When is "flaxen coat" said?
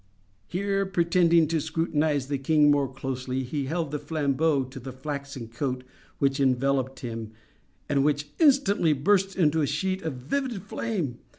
4.91-5.83